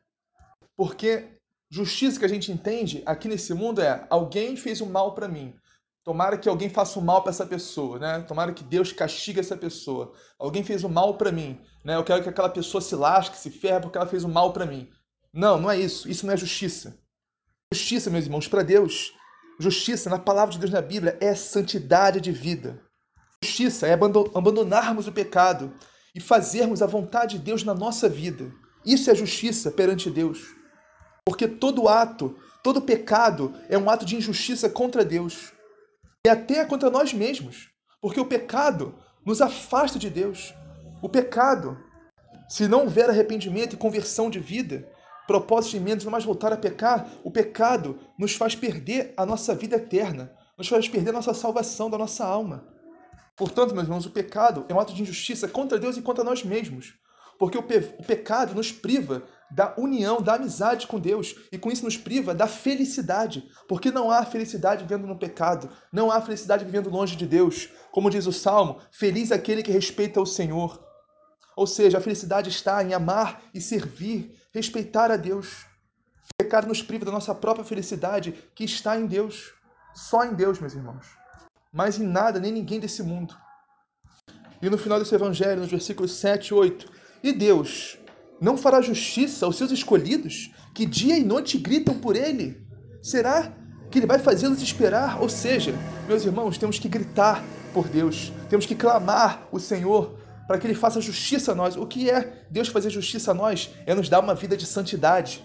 Porque 0.77 1.37
Justiça 1.69 2.19
que 2.19 2.25
a 2.25 2.29
gente 2.29 2.53
entende 2.53 3.03
aqui 3.05 3.27
nesse 3.27 3.53
mundo 3.53 3.81
é 3.81 4.07
alguém 4.09 4.57
fez 4.57 4.81
um 4.81 4.87
mal 4.87 5.15
para 5.15 5.27
mim. 5.27 5.55
Tomara 6.05 6.39
que 6.39 6.49
alguém 6.49 6.71
faça 6.71 6.99
o 6.99 7.03
um 7.03 7.05
mal 7.05 7.23
para 7.23 7.31
essa 7.31 7.45
pessoa, 7.45 7.99
né? 7.99 8.21
Tomara 8.21 8.53
que 8.53 8.63
Deus 8.63 8.93
castigue 8.93 9.41
essa 9.41 9.57
pessoa. 9.57 10.13
Alguém 10.39 10.63
fez 10.63 10.85
o 10.85 10.87
um 10.87 10.91
mal 10.91 11.19
para 11.19 11.33
mim, 11.33 11.61
né? 11.85 11.97
Eu 11.97 12.05
quero 12.05 12.23
que 12.23 12.29
aquela 12.29 12.49
pessoa 12.49 12.81
se 12.81 12.95
lasque, 12.95 13.37
se 13.37 13.51
ferre 13.51 13.81
porque 13.81 13.99
ela 13.99 14.07
fez 14.07 14.23
o 14.23 14.29
mal 14.29 14.53
para 14.53 14.65
mim. 14.65 14.89
Não, 15.33 15.61
não 15.61 15.69
é 15.69 15.77
isso. 15.79 16.09
Isso 16.09 16.25
não 16.25 16.33
é 16.33 16.37
justiça. 16.37 16.97
Justiça, 17.75 18.09
meus 18.09 18.27
irmãos, 18.27 18.47
para 18.47 18.63
Deus, 18.63 19.13
justiça 19.59 20.11
na 20.11 20.19
palavra 20.19 20.53
de 20.53 20.59
Deus 20.59 20.73
na 20.73 20.83
Bíblia 20.83 21.17
é 21.21 21.35
santidade 21.35 22.21
de 22.21 22.33
vida. 22.33 22.81
Justiça 23.43 23.87
é 23.87 23.93
abandonarmos 23.93 25.07
o 25.07 25.13
pecado 25.13 25.73
e 26.15 26.21
fazermos 26.21 26.83
a 26.83 26.87
vontade 26.87 27.39
de 27.39 27.45
Deus 27.45 27.63
na 27.63 27.75
nossa 27.75 28.09
vida. 28.09 28.53
Isso 28.85 29.11
é 29.11 29.15
justiça 29.15 29.71
perante 29.71 30.11
Deus. 30.11 30.55
Porque 31.25 31.49
todo 31.49 31.89
ato, 31.89 32.37
todo 32.63 32.81
pecado 32.83 33.55
é 33.69 33.77
um 33.77 33.91
ato 33.91 34.05
de 34.05 34.17
injustiça 34.17 34.69
contra 34.69 35.05
Deus. 35.05 35.53
E 36.27 36.29
até 36.29 36.65
contra 36.65 36.89
nós 36.89 37.13
mesmos. 37.13 37.69
Porque 38.01 38.21
o 38.21 38.27
pecado 38.27 38.95
nos 39.25 39.41
afasta 39.41 39.99
de 39.99 40.09
Deus. 40.09 40.55
O 41.03 41.09
pecado, 41.09 41.77
se 42.49 42.69
não 42.69 42.83
houver 42.83 43.11
arrependimento 43.11 43.75
e 43.75 43.79
conversão 43.79 44.31
de 44.31 44.39
vida, 44.39 44.89
propósito 45.27 45.73
de 45.73 45.81
menos, 45.81 46.05
não 46.05 46.13
mais 46.13 46.25
voltar 46.25 46.53
a 46.53 46.57
pecar, 46.57 47.09
o 47.25 47.31
pecado 47.31 47.99
nos 48.19 48.35
faz 48.35 48.55
perder 48.55 49.13
a 49.17 49.27
nossa 49.27 49.55
vida 49.55 49.77
eterna, 49.77 50.33
nos 50.57 50.69
faz 50.69 50.89
perder 50.89 51.11
a 51.11 51.15
nossa 51.15 51.35
salvação 51.35 51.91
da 51.91 51.99
nossa 51.99 52.25
alma. 52.25 52.65
Portanto, 53.37 53.75
meus 53.75 53.87
irmãos, 53.87 54.07
o 54.07 54.11
pecado 54.11 54.65
é 54.69 54.75
um 54.75 54.81
ato 54.81 54.95
de 54.95 55.03
injustiça 55.03 55.47
contra 55.47 55.79
Deus 55.79 55.97
e 55.97 56.03
contra 56.03 56.25
nós 56.25 56.43
mesmos. 56.43 56.95
Porque 57.39 57.59
o, 57.59 57.63
pe 57.63 57.95
o 57.99 58.03
pecado 58.03 58.55
nos 58.55 58.73
priva 58.73 59.23
da 59.51 59.75
união, 59.77 60.23
da 60.23 60.35
amizade 60.35 60.87
com 60.87 60.99
Deus. 60.99 61.35
E 61.53 61.59
com 61.59 61.71
isso 61.71 61.85
nos 61.85 61.99
priva 61.99 62.35
da 62.35 62.47
felicidade. 62.47 63.47
Porque 63.69 63.91
não 63.91 64.11
há 64.11 64.25
felicidade 64.25 64.85
vivendo 64.85 65.07
no 65.07 65.19
pecado. 65.19 65.69
Não 65.93 66.11
há 66.11 66.21
felicidade 66.21 66.65
vivendo 66.65 66.89
longe 66.89 67.15
de 67.15 67.27
Deus. 67.27 67.69
Como 67.93 68.11
diz 68.11 68.27
o 68.27 68.33
Salmo, 68.33 68.79
feliz 68.91 69.31
aquele 69.31 69.63
que 69.63 69.71
respeita 69.71 70.19
o 70.19 70.27
Senhor. 70.27 70.83
Ou 71.55 71.67
seja, 71.67 71.99
a 71.99 72.01
felicidade 72.03 72.51
está 72.51 72.83
em 72.83 72.93
amar 72.93 73.43
e 73.55 73.61
servir, 73.61 74.35
respeitar 74.57 75.11
a 75.11 75.17
Deus. 75.17 75.67
O 76.25 76.43
pecado 76.43 76.67
nos 76.67 76.83
priva 76.83 77.05
da 77.05 77.13
nossa 77.13 77.35
própria 77.35 77.65
felicidade, 77.65 78.33
que 78.55 78.65
está 78.65 78.99
em 78.99 79.07
Deus. 79.07 79.53
Só 79.95 80.25
em 80.25 80.35
Deus, 80.35 80.59
meus 80.59 80.75
irmãos. 80.75 81.07
Mas 81.73 81.99
em 81.99 82.07
nada, 82.07 82.41
nem 82.41 82.53
ninguém 82.53 82.81
desse 82.81 83.03
mundo. 83.03 83.37
E 84.61 84.71
no 84.71 84.79
final 84.79 84.99
desse 84.99 85.15
evangelho, 85.15 85.61
nos 85.61 85.71
versículos 85.71 86.13
7 86.13 86.49
e 86.49 86.55
8, 86.55 86.91
e 87.23 87.33
Deus, 87.33 87.99
não 88.41 88.57
fará 88.57 88.81
justiça 88.81 89.45
aos 89.45 89.57
seus 89.57 89.71
escolhidos, 89.71 90.51
que 90.75 90.87
dia 90.87 91.19
e 91.19 91.25
noite 91.25 91.59
gritam 91.59 91.99
por 91.99 92.17
ele? 92.17 92.67
Será 93.03 93.53
que 93.91 93.99
ele 93.99 94.07
vai 94.07 94.19
fazê-los 94.19 94.63
esperar? 94.63 95.21
Ou 95.21 95.29
seja, 95.29 95.75
meus 96.09 96.25
irmãos, 96.25 96.57
temos 96.57 96.79
que 96.79 96.89
gritar 96.89 97.45
por 97.75 97.89
Deus, 97.89 98.33
temos 98.49 98.65
que 98.65 98.75
clamar 98.75 99.47
o 99.53 99.61
Senhor 99.61 100.19
para 100.47 100.59
que 100.59 100.67
ele 100.67 100.75
faça 100.75 101.01
justiça 101.01 101.53
a 101.53 101.55
nós. 101.55 101.77
O 101.77 101.87
que 101.87 102.11
é 102.11 102.45
Deus 102.51 102.69
fazer 102.69 102.91
justiça 102.91 103.33
a 103.33 103.35
nós? 103.35 103.71
É 103.85 103.95
nos 103.95 104.09
dar 104.09 104.21
uma 104.21 104.35
vida 104.35 104.57
de 104.57 104.67
santidade. 104.67 105.45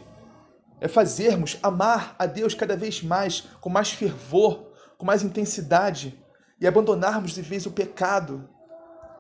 É 0.80 0.88
fazermos 0.88 1.58
amar 1.62 2.16
a 2.18 2.26
Deus 2.26 2.54
cada 2.54 2.76
vez 2.76 3.02
mais, 3.02 3.42
com 3.60 3.70
mais 3.70 3.92
fervor, 3.92 4.72
com 4.98 5.06
mais 5.06 5.24
intensidade 5.24 6.20
e 6.60 6.68
abandonarmos 6.68 7.34
de 7.34 7.42
vez 7.42 7.66
o 7.66 7.72
pecado. 7.72 8.48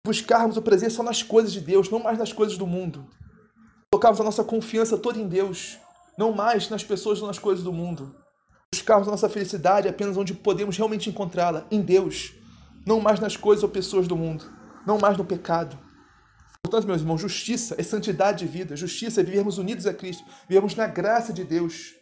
Buscarmos 0.05 0.57
o 0.57 0.61
prazer 0.61 0.91
só 0.91 1.03
nas 1.03 1.21
coisas 1.21 1.51
de 1.51 1.61
Deus, 1.61 1.89
não 1.89 1.99
mais 1.99 2.17
nas 2.17 2.33
coisas 2.33 2.57
do 2.57 2.65
mundo. 2.65 3.07
Colocarmos 3.91 4.21
a 4.21 4.23
nossa 4.23 4.43
confiança 4.43 4.97
toda 4.97 5.19
em 5.19 5.27
Deus, 5.27 5.77
não 6.17 6.31
mais 6.31 6.69
nas 6.69 6.83
pessoas 6.83 7.21
ou 7.21 7.27
nas 7.27 7.37
coisas 7.37 7.63
do 7.63 7.73
mundo. 7.73 8.15
Buscarmos 8.73 9.07
a 9.07 9.11
nossa 9.11 9.27
felicidade 9.27 9.87
apenas 9.87 10.15
onde 10.17 10.33
podemos 10.33 10.77
realmente 10.77 11.09
encontrá-la, 11.09 11.65
em 11.69 11.81
Deus, 11.81 12.33
não 12.85 12.99
mais 12.99 13.19
nas 13.19 13.35
coisas 13.35 13.63
ou 13.63 13.69
pessoas 13.69 14.07
do 14.07 14.15
mundo, 14.15 14.45
não 14.85 14.97
mais 14.97 15.17
no 15.17 15.25
pecado. 15.25 15.77
Portanto, 16.63 16.87
meus 16.87 17.01
irmãos, 17.01 17.19
justiça 17.19 17.75
é 17.77 17.83
santidade 17.83 18.45
de 18.45 18.51
vida. 18.51 18.75
Justiça 18.75 19.21
é 19.21 19.23
vivermos 19.23 19.57
unidos 19.57 19.85
a 19.85 19.93
Cristo, 19.93 20.23
vivermos 20.47 20.75
na 20.75 20.87
graça 20.87 21.33
de 21.33 21.43
Deus. 21.43 21.95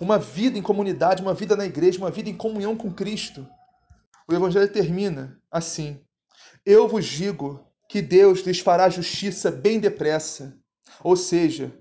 Uma 0.00 0.18
vida 0.18 0.58
em 0.58 0.62
comunidade, 0.62 1.22
uma 1.22 1.34
vida 1.34 1.56
na 1.56 1.64
igreja, 1.64 1.98
uma 1.98 2.10
vida 2.10 2.28
em 2.28 2.36
comunhão 2.36 2.76
com 2.76 2.92
Cristo. 2.92 3.48
O 4.28 4.34
Evangelho 4.34 4.70
termina 4.70 5.40
assim: 5.50 6.00
Eu 6.64 6.86
vos 6.86 7.06
digo 7.06 7.66
que 7.88 8.02
Deus 8.02 8.40
lhes 8.40 8.60
fará 8.60 8.88
justiça 8.88 9.50
bem 9.50 9.80
depressa. 9.80 10.56
Ou 11.02 11.16
seja, 11.16 11.72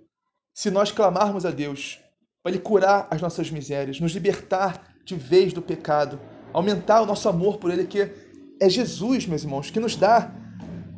se 0.53 0.71
nós 0.71 0.91
clamarmos 0.91 1.45
a 1.45 1.51
Deus 1.51 1.99
para 2.41 2.51
Ele 2.51 2.61
curar 2.61 3.07
as 3.11 3.21
nossas 3.21 3.51
misérias, 3.51 3.99
nos 3.99 4.13
libertar 4.13 4.95
de 5.03 5.15
vez 5.15 5.51
do 5.51 5.61
pecado, 5.61 6.19
aumentar 6.53 7.01
o 7.01 7.05
nosso 7.05 7.27
amor 7.27 7.57
por 7.57 7.69
Ele, 7.69 7.85
que 7.85 8.25
é 8.59 8.69
Jesus, 8.69 9.25
meus 9.25 9.43
irmãos, 9.43 9.69
que 9.69 9.79
nos 9.79 9.95
dá 9.95 10.31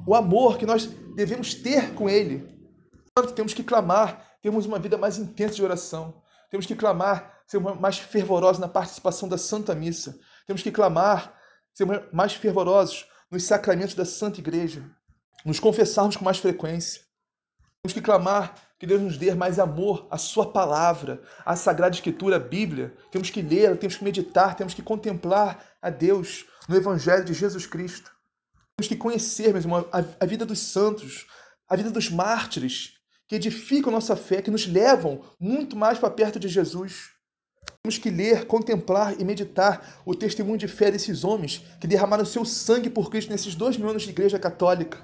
o 0.05 0.15
amor 0.15 0.57
que 0.57 0.65
nós 0.65 0.85
devemos 1.15 1.53
ter 1.53 1.93
com 1.93 2.09
Ele. 2.09 2.47
Temos 3.35 3.53
que 3.53 3.63
clamar, 3.63 4.37
temos 4.41 4.65
uma 4.65 4.79
vida 4.79 4.97
mais 4.97 5.17
intensa 5.17 5.55
de 5.55 5.63
oração. 5.63 6.21
Temos 6.49 6.65
que 6.65 6.75
clamar, 6.75 7.41
ser 7.47 7.59
mais 7.59 7.97
fervorosos 7.97 8.59
na 8.59 8.67
participação 8.67 9.27
da 9.27 9.37
Santa 9.37 9.73
Missa. 9.75 10.17
Temos 10.45 10.61
que 10.61 10.71
clamar, 10.71 11.33
ser 11.73 11.85
mais 12.13 12.33
fervorosos 12.33 13.07
nos 13.29 13.43
sacramentos 13.43 13.95
da 13.95 14.05
Santa 14.05 14.39
Igreja. 14.39 14.83
Nos 15.45 15.59
confessarmos 15.59 16.15
com 16.15 16.23
mais 16.23 16.37
frequência. 16.37 17.01
Temos 17.81 17.93
que 17.93 18.01
clamar 18.01 18.55
que 18.79 18.85
Deus 18.85 19.01
nos 19.01 19.17
dê 19.17 19.33
mais 19.33 19.59
amor 19.59 20.07
à 20.11 20.17
Sua 20.17 20.51
palavra, 20.51 21.21
à 21.45 21.55
Sagrada 21.55 21.95
Escritura, 21.95 22.35
a 22.35 22.39
Bíblia. 22.39 22.93
Temos 23.11 23.29
que 23.29 23.41
ler, 23.41 23.77
temos 23.77 23.97
que 23.97 24.03
meditar, 24.03 24.55
temos 24.55 24.73
que 24.73 24.81
contemplar 24.81 25.63
a 25.81 25.89
Deus 25.89 26.45
no 26.67 26.75
Evangelho 26.75 27.23
de 27.23 27.33
Jesus 27.33 27.65
Cristo. 27.65 28.11
Temos 28.75 28.89
que 28.89 28.95
conhecer, 28.95 29.51
meus 29.53 29.65
irmãos, 29.65 29.85
a, 29.91 30.25
vida 30.25 30.45
dos 30.45 30.59
santos, 30.59 31.25
a 31.67 31.75
vida 31.75 31.89
dos 31.89 32.09
mártires, 32.09 32.93
que 33.27 33.35
edificam 33.35 33.91
nossa 33.91 34.15
fé, 34.15 34.41
que 34.41 34.51
nos 34.51 34.67
levam 34.67 35.21
muito 35.39 35.75
mais 35.75 35.97
para 35.97 36.11
perto 36.11 36.39
de 36.39 36.47
Jesus. 36.47 37.11
Temos 37.81 37.97
que 37.97 38.09
ler, 38.09 38.45
contemplar 38.45 39.19
e 39.19 39.25
meditar 39.25 40.01
o 40.05 40.13
testemunho 40.13 40.57
de 40.57 40.67
fé 40.67 40.91
desses 40.91 41.23
homens 41.23 41.63
que 41.79 41.87
derramaram 41.87 42.23
seu 42.23 42.45
sangue 42.45 42.89
por 42.89 43.09
Cristo 43.09 43.31
nesses 43.31 43.55
dois 43.55 43.77
mil 43.77 43.89
anos 43.89 44.03
de 44.03 44.09
igreja 44.09 44.37
católica. 44.37 45.03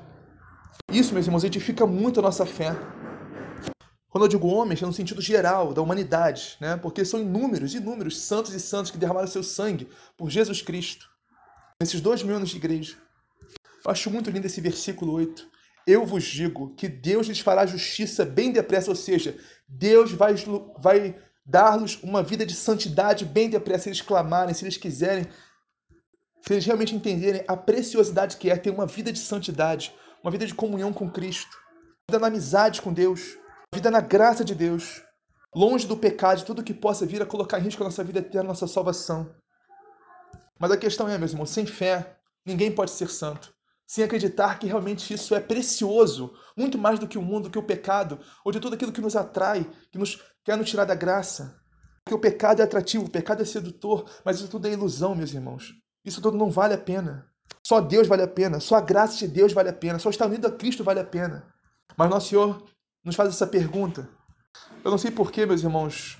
Isso, 0.91 1.13
meus 1.13 1.25
irmãos, 1.25 1.43
edifica 1.43 1.87
muito 1.87 2.19
a 2.19 2.23
nossa 2.23 2.45
fé. 2.45 2.75
Quando 4.09 4.25
eu 4.25 4.29
digo 4.29 4.47
homens, 4.47 4.83
é 4.83 4.85
no 4.85 4.93
sentido 4.93 5.21
geral, 5.21 5.73
da 5.73 5.81
humanidade, 5.81 6.57
né? 6.61 6.77
porque 6.77 7.03
são 7.03 7.19
inúmeros, 7.19 7.73
inúmeros 7.73 8.21
santos 8.21 8.53
e 8.53 8.59
santos 8.59 8.91
que 8.91 8.97
derramaram 8.97 9.27
seu 9.27 9.41
sangue 9.41 9.89
por 10.15 10.29
Jesus 10.29 10.61
Cristo 10.61 11.12
nesses 11.79 12.01
dois 12.01 12.23
mil 12.23 12.35
anos 12.35 12.49
de 12.49 12.57
igreja. 12.57 12.95
Eu 13.85 13.91
acho 13.91 14.09
muito 14.09 14.29
lindo 14.29 14.47
esse 14.47 14.61
versículo 14.61 15.13
8. 15.13 15.47
Eu 15.85 16.05
vos 16.05 16.23
digo 16.23 16.73
que 16.75 16.87
Deus 16.87 17.27
lhes 17.27 17.39
fará 17.39 17.65
justiça 17.65 18.23
bem 18.23 18.51
depressa, 18.51 18.89
ou 18.89 18.95
seja, 18.95 19.37
Deus 19.67 20.11
vai, 20.13 20.35
vai 20.79 21.15
dar-lhes 21.45 22.01
uma 22.01 22.23
vida 22.23 22.45
de 22.45 22.55
santidade 22.55 23.25
bem 23.25 23.49
depressa, 23.49 23.83
se 23.83 23.89
eles 23.89 24.01
clamarem, 24.01 24.53
se 24.53 24.63
eles 24.63 24.77
quiserem, 24.77 25.27
se 26.41 26.53
eles 26.53 26.65
realmente 26.65 26.95
entenderem 26.95 27.43
a 27.47 27.57
preciosidade 27.57 28.37
que 28.37 28.49
é 28.49 28.55
ter 28.55 28.69
uma 28.69 28.85
vida 28.85 29.11
de 29.11 29.19
santidade, 29.19 29.93
uma 30.23 30.31
vida 30.31 30.45
de 30.45 30.53
comunhão 30.53 30.93
com 30.93 31.09
Cristo, 31.09 31.57
uma 32.09 32.15
vida 32.15 32.19
na 32.19 32.27
amizade 32.27 32.81
com 32.81 32.93
Deus, 32.93 33.35
uma 33.73 33.75
vida 33.75 33.91
na 33.91 33.99
graça 33.99 34.45
de 34.45 34.55
Deus, 34.55 35.03
longe 35.53 35.85
do 35.85 35.97
pecado, 35.97 36.37
de 36.37 36.45
tudo 36.45 36.63
que 36.63 36.73
possa 36.73 37.05
vir 37.05 37.21
a 37.21 37.25
colocar 37.25 37.59
em 37.59 37.63
risco 37.63 37.83
a 37.83 37.85
nossa 37.85 38.03
vida 38.05 38.19
eterna, 38.19 38.49
a 38.49 38.53
nossa 38.53 38.67
salvação. 38.67 39.35
Mas 40.63 40.71
a 40.71 40.77
questão 40.77 41.09
é, 41.09 41.17
meus 41.17 41.33
irmãos, 41.33 41.49
sem 41.49 41.65
fé, 41.65 42.15
ninguém 42.45 42.71
pode 42.71 42.91
ser 42.91 43.09
santo 43.09 43.53
sem 43.85 44.01
acreditar 44.01 44.57
que 44.59 44.65
realmente 44.65 45.13
isso 45.13 45.35
é 45.35 45.41
precioso, 45.41 46.33
muito 46.57 46.77
mais 46.77 46.99
do 46.99 47.05
que 47.05 47.17
o 47.17 47.21
mundo, 47.21 47.43
do 47.43 47.49
que 47.49 47.59
o 47.59 47.63
pecado, 47.63 48.17
ou 48.45 48.49
de 48.49 48.61
tudo 48.61 48.75
aquilo 48.75 48.93
que 48.93 49.01
nos 49.01 49.13
atrai, 49.13 49.69
que 49.91 49.97
nos 49.97 50.23
quer 50.41 50.55
nos 50.55 50.69
tirar 50.69 50.85
da 50.85 50.95
graça. 50.95 51.61
Porque 52.01 52.15
o 52.15 52.19
pecado 52.19 52.61
é 52.61 52.63
atrativo, 52.63 53.03
o 53.03 53.11
pecado 53.11 53.41
é 53.41 53.45
sedutor, 53.45 54.09
mas 54.23 54.37
isso 54.37 54.47
tudo 54.47 54.65
é 54.65 54.71
ilusão, 54.71 55.13
meus 55.13 55.33
irmãos. 55.33 55.73
Isso 56.05 56.21
tudo 56.21 56.37
não 56.37 56.49
vale 56.49 56.75
a 56.75 56.77
pena. 56.77 57.27
Só 57.61 57.81
Deus 57.81 58.07
vale 58.07 58.21
a 58.21 58.27
pena, 58.29 58.61
só 58.61 58.77
a 58.77 58.81
graça 58.81 59.17
de 59.17 59.27
Deus 59.27 59.51
vale 59.51 59.67
a 59.67 59.73
pena, 59.73 59.99
só 59.99 60.09
estar 60.09 60.27
unido 60.27 60.47
a 60.47 60.51
Cristo 60.51 60.81
vale 60.81 61.01
a 61.01 61.05
pena. 61.05 61.45
Mas 61.97 62.09
nosso 62.09 62.29
Senhor 62.29 62.63
nos 63.03 63.17
faz 63.17 63.27
essa 63.27 63.45
pergunta. 63.45 64.09
Eu 64.81 64.91
não 64.91 64.97
sei 64.97 65.11
porquê, 65.11 65.45
meus 65.45 65.61
irmãos, 65.61 66.17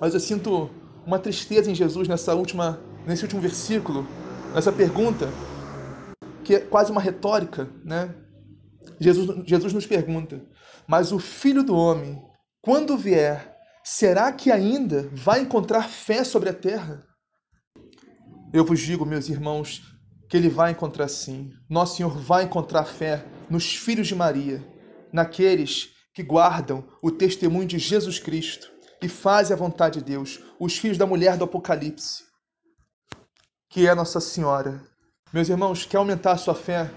mas 0.00 0.14
eu 0.14 0.20
sinto 0.20 0.68
uma 1.06 1.18
tristeza 1.18 1.70
em 1.70 1.74
Jesus 1.74 2.08
nessa 2.08 2.34
última, 2.34 2.80
nesse 3.06 3.24
último 3.24 3.40
versículo, 3.40 4.06
nessa 4.54 4.72
pergunta, 4.72 5.28
que 6.44 6.54
é 6.54 6.60
quase 6.60 6.90
uma 6.90 7.00
retórica, 7.00 7.68
né? 7.84 8.14
Jesus, 9.00 9.42
Jesus 9.46 9.72
nos 9.72 9.86
pergunta: 9.86 10.40
Mas 10.86 11.12
o 11.12 11.18
filho 11.18 11.62
do 11.62 11.74
homem, 11.74 12.22
quando 12.60 12.96
vier, 12.96 13.56
será 13.84 14.32
que 14.32 14.50
ainda 14.50 15.08
vai 15.12 15.40
encontrar 15.40 15.88
fé 15.88 16.24
sobre 16.24 16.48
a 16.48 16.54
terra? 16.54 17.04
Eu 18.52 18.64
vos 18.64 18.80
digo, 18.80 19.06
meus 19.06 19.28
irmãos, 19.28 19.82
que 20.28 20.36
ele 20.36 20.48
vai 20.48 20.72
encontrar 20.72 21.08
sim. 21.08 21.50
Nosso 21.68 21.96
Senhor 21.96 22.16
vai 22.16 22.44
encontrar 22.44 22.84
fé 22.84 23.24
nos 23.48 23.74
filhos 23.74 24.06
de 24.06 24.14
Maria, 24.14 24.62
naqueles 25.12 25.90
que 26.14 26.22
guardam 26.22 26.86
o 27.02 27.10
testemunho 27.10 27.66
de 27.66 27.78
Jesus 27.78 28.18
Cristo 28.18 28.71
e 29.02 29.08
fazem 29.08 29.54
a 29.54 29.58
vontade 29.58 29.98
de 29.98 30.04
Deus, 30.04 30.40
os 30.58 30.78
filhos 30.78 30.96
da 30.96 31.06
mulher 31.06 31.36
do 31.36 31.44
Apocalipse, 31.44 32.24
que 33.68 33.86
é 33.86 33.94
Nossa 33.94 34.20
Senhora, 34.20 34.80
meus 35.32 35.48
irmãos, 35.48 35.86
quer 35.86 35.96
aumentar 35.96 36.32
a 36.32 36.36
sua 36.36 36.54
fé? 36.54 36.90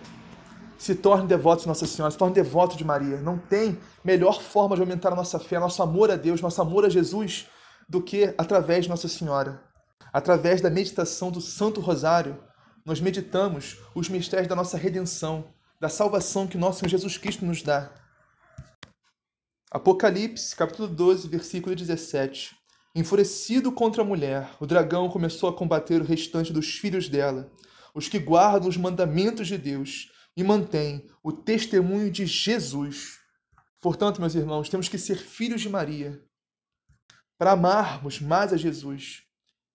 Se 0.77 0.93
torne 0.93 1.25
devoto 1.25 1.61
de 1.61 1.69
Nossa 1.69 1.87
Senhora, 1.87 2.11
se 2.11 2.17
torne 2.17 2.35
devoto 2.35 2.75
de 2.75 2.83
Maria. 2.83 3.15
Não 3.21 3.37
tem 3.37 3.79
melhor 4.03 4.41
forma 4.41 4.75
de 4.75 4.81
aumentar 4.81 5.13
a 5.13 5.15
nossa 5.15 5.39
fé, 5.39 5.57
nosso 5.57 5.81
amor 5.81 6.11
a 6.11 6.17
Deus, 6.17 6.41
nosso 6.41 6.61
amor 6.61 6.83
a 6.83 6.89
Jesus, 6.89 7.47
do 7.87 8.01
que 8.01 8.35
através 8.37 8.83
de 8.83 8.89
Nossa 8.89 9.07
Senhora. 9.07 9.63
Através 10.11 10.59
da 10.59 10.69
meditação 10.69 11.31
do 11.31 11.39
Santo 11.39 11.79
Rosário, 11.79 12.37
nós 12.85 12.99
meditamos 12.99 13.77
os 13.95 14.09
mistérios 14.09 14.49
da 14.49 14.55
nossa 14.55 14.77
redenção, 14.77 15.45
da 15.79 15.87
salvação 15.87 16.45
que 16.45 16.57
nosso 16.57 16.79
Senhor 16.79 16.89
Jesus 16.89 17.17
Cristo 17.17 17.45
nos 17.45 17.61
dá. 17.61 17.89
Apocalipse, 19.75 20.55
capítulo 20.55 20.87
12, 20.87 21.27
versículo 21.27 21.75
17. 21.75 22.55
Enfurecido 22.95 23.73
contra 23.73 24.03
a 24.03 24.05
mulher, 24.05 24.49
o 24.57 24.65
dragão 24.65 25.09
começou 25.09 25.49
a 25.49 25.53
combater 25.53 26.01
o 26.01 26.05
restante 26.05 26.53
dos 26.53 26.77
filhos 26.77 27.09
dela 27.09 27.51
os 27.93 28.07
que 28.07 28.17
guardam 28.17 28.69
os 28.69 28.77
mandamentos 28.77 29.49
de 29.49 29.57
Deus 29.57 30.09
e 30.33 30.45
mantêm 30.45 31.09
o 31.21 31.29
testemunho 31.29 32.09
de 32.09 32.25
Jesus. 32.25 33.19
Portanto, 33.81 34.21
meus 34.21 34.33
irmãos, 34.33 34.69
temos 34.69 34.87
que 34.87 34.97
ser 34.97 35.17
filhos 35.17 35.59
de 35.59 35.67
Maria 35.67 36.23
para 37.37 37.51
amarmos 37.51 38.21
mais 38.21 38.53
a 38.53 38.57
Jesus, 38.57 39.23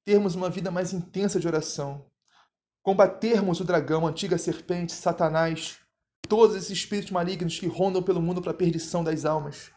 termos 0.02 0.34
uma 0.34 0.48
vida 0.48 0.70
mais 0.70 0.94
intensa 0.94 1.38
de 1.38 1.46
oração, 1.46 2.06
combatermos 2.82 3.60
o 3.60 3.64
dragão, 3.64 4.06
a 4.06 4.10
antiga 4.10 4.38
serpente, 4.38 4.92
Satanás, 4.92 5.76
todos 6.26 6.56
esses 6.56 6.70
espíritos 6.70 7.10
malignos 7.10 7.58
que 7.58 7.66
rondam 7.66 8.02
pelo 8.02 8.22
mundo 8.22 8.40
para 8.40 8.52
a 8.52 8.54
perdição 8.54 9.04
das 9.04 9.26
almas. 9.26 9.70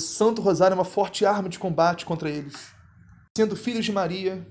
Santo 0.00 0.42
Rosário 0.42 0.74
é 0.74 0.78
uma 0.78 0.84
forte 0.84 1.24
arma 1.24 1.48
de 1.48 1.58
combate 1.58 2.04
contra 2.04 2.30
eles. 2.30 2.72
Sendo 3.36 3.56
filhos 3.56 3.84
de 3.84 3.92
Maria, 3.92 4.46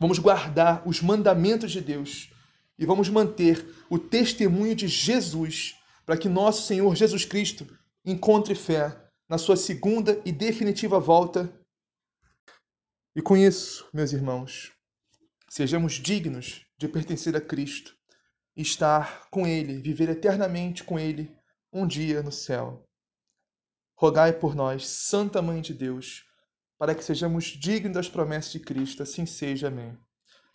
Vamos 0.00 0.18
guardar 0.18 0.82
os 0.88 1.02
mandamentos 1.02 1.70
de 1.70 1.82
Deus 1.82 2.32
e 2.78 2.86
vamos 2.86 3.10
manter 3.10 3.62
o 3.90 3.98
testemunho 3.98 4.74
de 4.74 4.88
Jesus 4.88 5.76
para 6.06 6.16
que 6.16 6.26
nosso 6.26 6.66
Senhor 6.66 6.96
Jesus 6.96 7.26
Cristo 7.26 7.66
encontre 8.02 8.54
fé 8.54 8.98
na 9.28 9.36
sua 9.36 9.58
segunda 9.58 10.18
e 10.24 10.32
definitiva 10.32 10.98
volta. 10.98 11.52
E 13.14 13.20
com 13.20 13.36
isso, 13.36 13.86
meus 13.92 14.14
irmãos, 14.14 14.72
sejamos 15.50 15.92
dignos 15.92 16.64
de 16.78 16.88
pertencer 16.88 17.36
a 17.36 17.40
Cristo 17.40 17.94
estar 18.56 19.28
com 19.30 19.46
Ele, 19.46 19.82
viver 19.82 20.08
eternamente 20.08 20.82
com 20.82 20.98
Ele 20.98 21.30
um 21.70 21.86
dia 21.86 22.22
no 22.22 22.32
céu. 22.32 22.82
Rogai 24.00 24.32
por 24.32 24.54
nós, 24.54 24.88
Santa 24.88 25.42
Mãe 25.42 25.60
de 25.60 25.74
Deus 25.74 26.24
para 26.78 26.94
que 26.94 27.04
sejamos 27.04 27.44
dignos 27.44 27.92
das 27.92 28.08
promessas 28.08 28.50
de 28.50 28.58
Cristo. 28.58 29.02
Assim 29.02 29.26
seja. 29.26 29.68
Amém. 29.68 29.94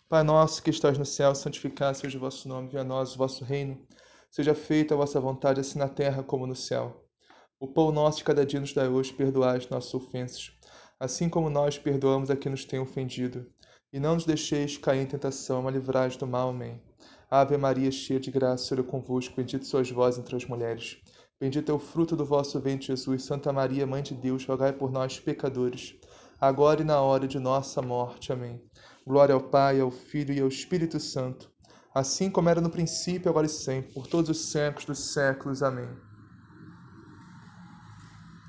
Pai 0.08 0.24
nosso 0.24 0.60
que 0.60 0.70
estás 0.70 0.98
no 0.98 1.06
céu, 1.06 1.32
santificado 1.32 1.96
seja 1.96 2.18
o 2.18 2.20
vosso 2.20 2.48
nome, 2.48 2.68
venha 2.68 2.80
a 2.80 2.84
nós 2.84 3.14
o 3.14 3.18
vosso 3.18 3.44
reino. 3.44 3.80
Seja 4.28 4.52
feita 4.52 4.94
a 4.94 4.96
vossa 4.96 5.20
vontade, 5.20 5.60
assim 5.60 5.78
na 5.78 5.88
terra 5.88 6.24
como 6.24 6.44
no 6.44 6.56
céu. 6.56 7.06
O 7.60 7.68
pão 7.68 7.92
nosso 7.92 8.18
de 8.18 8.24
cada 8.24 8.44
dia 8.44 8.58
nos 8.58 8.72
dai 8.72 8.88
hoje, 8.88 9.12
perdoai 9.12 9.58
as 9.58 9.68
nossas 9.68 9.94
ofensas, 9.94 10.50
assim 10.98 11.28
como 11.28 11.48
nós 11.48 11.78
perdoamos 11.78 12.28
a 12.28 12.36
quem 12.36 12.50
nos 12.50 12.64
tem 12.64 12.80
ofendido. 12.80 13.48
E 13.92 14.00
não 14.00 14.14
nos 14.14 14.24
deixeis 14.24 14.76
cair 14.76 15.02
em 15.02 15.06
tentação, 15.06 15.62
mas 15.62 15.72
livrai 15.72 16.08
do 16.08 16.26
mal. 16.26 16.48
Amém. 16.48 16.82
Ave 17.30 17.56
Maria, 17.56 17.92
cheia 17.92 18.18
de 18.18 18.32
graça, 18.32 18.64
o 18.64 18.66
Senhor 18.66 18.80
é 18.80 18.90
convosco, 18.90 19.36
bendito 19.36 19.64
sois 19.64 19.88
vós 19.88 20.18
entre 20.18 20.34
as 20.34 20.44
mulheres. 20.44 21.00
Bendito 21.40 21.70
é 21.70 21.74
o 21.74 21.78
fruto 21.78 22.16
do 22.16 22.24
vosso 22.24 22.58
ventre, 22.60 22.86
Jesus. 22.86 23.24
Santa 23.24 23.52
Maria, 23.52 23.86
Mãe 23.86 24.02
de 24.02 24.14
Deus, 24.14 24.46
rogai 24.46 24.72
por 24.72 24.90
nós, 24.90 25.20
pecadores 25.20 25.94
agora 26.40 26.82
e 26.82 26.84
na 26.84 27.00
hora 27.00 27.26
de 27.26 27.38
nossa 27.38 27.80
morte. 27.82 28.32
Amém. 28.32 28.60
Glória 29.06 29.34
ao 29.34 29.40
Pai, 29.40 29.80
ao 29.80 29.90
Filho 29.90 30.34
e 30.34 30.40
ao 30.40 30.48
Espírito 30.48 30.98
Santo, 31.00 31.50
assim 31.94 32.30
como 32.30 32.48
era 32.48 32.60
no 32.60 32.70
princípio, 32.70 33.30
agora 33.30 33.46
e 33.46 33.50
sempre, 33.50 33.92
por 33.92 34.06
todos 34.06 34.30
os 34.30 34.50
séculos 34.50 34.86
dos 34.86 35.12
séculos. 35.12 35.62
Amém. 35.62 35.88